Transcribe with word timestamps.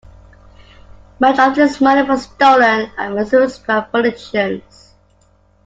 Much 1.19 1.37
of 1.37 1.53
this 1.53 1.79
money 1.79 2.01
was 2.01 2.23
stolen 2.23 2.89
and 2.97 3.13
misused 3.13 3.67
by 3.67 3.81
politicians. 3.81 4.95